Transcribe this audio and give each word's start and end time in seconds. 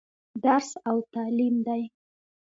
درس 0.43 0.69
او 0.89 0.97
تعليم 1.13 1.55
دى. 1.67 1.81